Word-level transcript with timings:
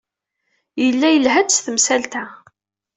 Yella 0.83 1.07
yelha-d 1.09 1.49
s 1.53 1.57
temsalt-a. 1.65 2.25